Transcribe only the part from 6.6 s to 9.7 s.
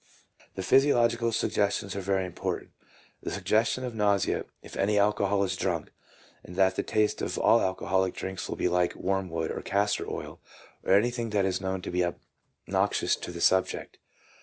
the taste of all alcoholic drinks will be like wormwood or